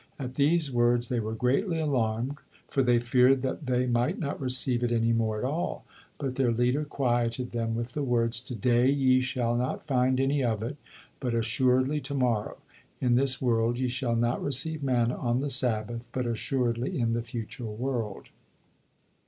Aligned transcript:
At 0.17 0.33
these 0.33 0.71
words 0.71 1.09
they 1.09 1.19
were 1.19 1.35
greatly 1.35 1.79
alarmed, 1.79 2.37
for 2.67 2.81
they 2.81 2.97
feared 2.97 3.43
that 3.43 3.67
they 3.67 3.85
might 3.85 4.17
not 4.17 4.41
receive 4.41 4.81
it 4.83 4.91
any 4.91 5.13
more 5.13 5.37
at 5.37 5.43
all, 5.45 5.85
but 6.17 6.33
their 6.33 6.51
leader 6.51 6.83
quieted 6.83 7.51
them 7.51 7.75
with 7.75 7.93
the 7.93 8.01
words, 8.01 8.39
"To 8.39 8.55
day 8.55 8.89
ye 8.89 9.21
shall 9.21 9.55
not 9.55 9.85
find 9.85 10.19
any 10.19 10.43
of 10.43 10.63
it, 10.63 10.77
but 11.19 11.35
assuredly 11.35 12.01
to 12.01 12.15
morrow; 12.15 12.57
in 12.99 13.13
this 13.13 13.39
world 13.39 13.77
ye 13.77 13.89
shall 13.89 14.15
not 14.15 14.43
receive 14.43 14.81
manna 14.81 15.15
on 15.17 15.39
the 15.39 15.51
Sabbath, 15.51 16.07
but 16.11 16.25
assuredly 16.25 16.99
in 16.99 17.13
the 17.13 17.21
future 17.21 17.65
world." 17.65 18.29